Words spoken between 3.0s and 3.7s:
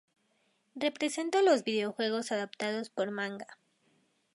Manga.